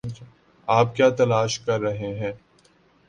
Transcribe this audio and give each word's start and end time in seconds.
آپ 0.67 0.95
کیا 0.95 1.09
تلاش 1.09 1.59
کر 1.59 1.79
رہے 1.79 2.13
ہیں؟ 2.17 2.31